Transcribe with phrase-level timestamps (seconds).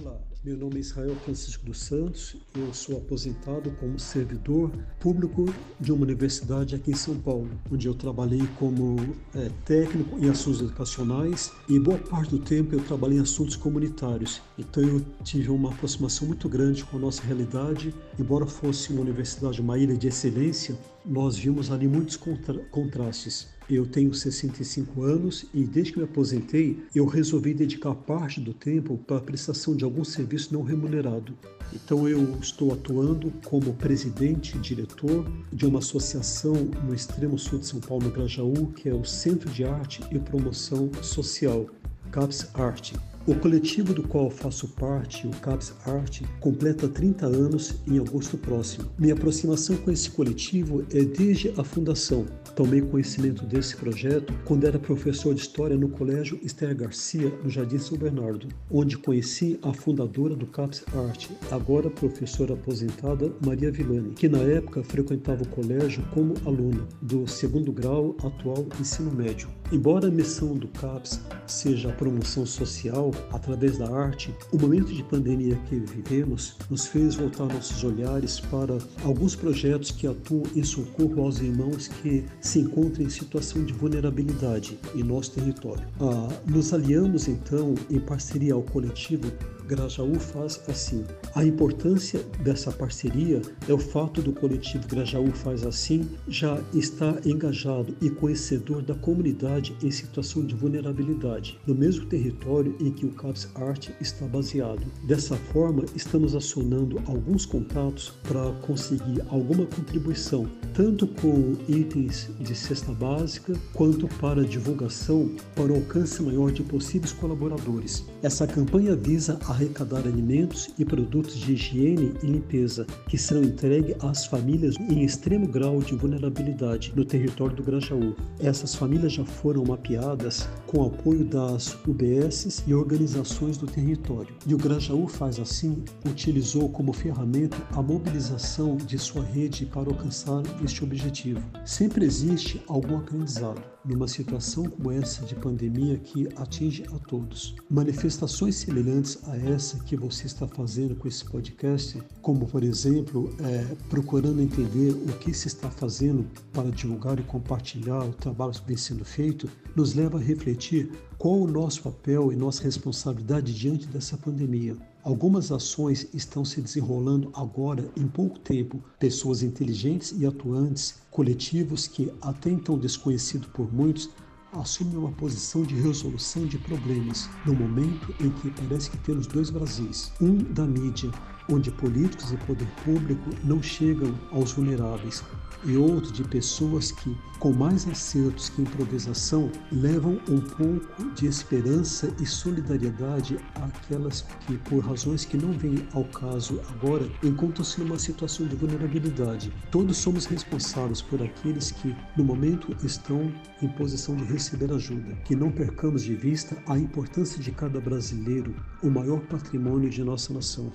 [0.00, 5.44] Olá, meu nome é Israel Francisco dos Santos, eu sou aposentado como servidor público
[5.78, 8.96] de uma universidade aqui em São Paulo, onde eu trabalhei como
[9.34, 14.40] é, técnico em assuntos educacionais e boa parte do tempo eu trabalhei em assuntos comunitários.
[14.58, 19.60] Então eu tive uma aproximação muito grande com a nossa realidade, embora fosse uma universidade,
[19.60, 20.74] uma ilha de excelência,
[21.04, 23.48] nós vimos ali muitos contra contrastes.
[23.68, 28.98] Eu tenho 65 anos e desde que me aposentei, eu resolvi dedicar parte do tempo
[28.98, 31.36] para a prestação de algum serviço não remunerado.
[31.72, 37.66] Então eu estou atuando como presidente e diretor de uma associação no extremo sul de
[37.66, 41.66] São Paulo, no Grajaú, que é o Centro de Arte e Promoção Social,
[42.10, 42.94] CAPS Arte.
[43.24, 48.90] O coletivo do qual faço parte, o CAPS Art, completa 30 anos em agosto próximo.
[48.98, 52.26] Minha aproximação com esse coletivo é desde a fundação.
[52.56, 57.78] Tomei conhecimento desse projeto quando era professor de História no Colégio Esther Garcia, no Jardim
[57.78, 64.28] São Bernardo, onde conheci a fundadora do CAPS Art, agora professora aposentada Maria Villani, que
[64.28, 69.48] na época frequentava o colégio como aluna do segundo grau atual ensino médio.
[69.72, 75.02] Embora a missão do CAPS seja a promoção social, através da arte, o momento de
[75.02, 81.22] pandemia que vivemos nos fez voltar nossos olhares para alguns projetos que atuam em socorro
[81.22, 85.86] aos irmãos que se encontram em situação de vulnerabilidade em nosso território.
[85.98, 89.32] Ah, nos aliamos então em parceria ao coletivo
[89.66, 91.04] Grajaú faz assim.
[91.34, 97.96] A importância dessa parceria é o fato do coletivo Grajaú faz assim já estar engajado
[98.02, 103.48] e conhecedor da comunidade em situação de vulnerabilidade, no mesmo território em que o CAPS
[103.54, 104.82] Art está baseado.
[105.04, 112.92] Dessa forma, estamos acionando alguns contatos para conseguir alguma contribuição, tanto com itens de cesta
[112.92, 118.04] básica, quanto para divulgação para o alcance maior de possíveis colaboradores.
[118.22, 124.26] Essa campanha visa arrecadar alimentos e produtos de higiene e limpeza que serão entregues às
[124.26, 128.14] famílias em extremo grau de vulnerabilidade no território do Grajaú.
[128.38, 134.34] Essas famílias já foram mapeadas com apoio das UBSs e organizações do território.
[134.46, 140.42] E o Grajaú faz assim, utilizou como ferramenta a mobilização de sua rede para alcançar
[140.64, 141.42] este objetivo.
[141.64, 147.54] Sempre existe algum aprendizado numa situação como essa de pandemia que atinge a todos.
[147.68, 153.74] Manifestações semelhantes a essa que você está fazendo com esse podcast, como por exemplo, é,
[153.88, 158.76] procurando entender o que se está fazendo para divulgar e compartilhar o trabalho que vem
[158.76, 159.31] sendo feito,
[159.74, 164.76] nos leva a refletir qual o nosso papel e nossa responsabilidade diante dessa pandemia.
[165.04, 168.82] Algumas ações estão se desenrolando agora em pouco tempo.
[169.00, 174.10] Pessoas inteligentes e atuantes, coletivos que até então desconhecidos por muitos,
[174.52, 179.50] assumem uma posição de resolução de problemas no momento em que parece que temos dois
[179.50, 180.12] Brasis.
[180.20, 181.10] Um da mídia,
[181.50, 185.22] onde políticos e poder público não chegam aos vulneráveis,
[185.64, 192.12] e outro de pessoas que, com mais acertos que improvisação, levam um pouco de esperança
[192.20, 198.46] e solidariedade àquelas que, por razões que não vêm ao caso agora, encontram-se numa situação
[198.46, 199.52] de vulnerabilidade.
[199.70, 205.14] Todos somos responsáveis por aqueles que, no momento, estão em posição de receber ajuda.
[205.24, 210.32] Que não percamos de vista a importância de cada brasileiro, o maior patrimônio de nossa
[210.32, 210.72] nação.